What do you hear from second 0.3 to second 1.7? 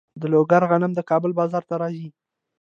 لوګر غنم د کابل بازار